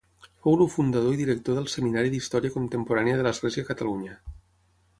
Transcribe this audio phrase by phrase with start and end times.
[0.45, 4.17] Fou el fundador i director del Seminari d'Història Contemporània de l'Església a Catalunya.